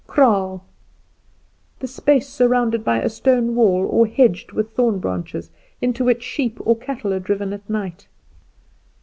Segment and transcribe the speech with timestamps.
[0.07, 0.65] Kraal
[1.77, 6.57] The space surrounded by a stone wall or hedged with thorn branches, into which sheep
[6.65, 8.07] or cattle are driven at night.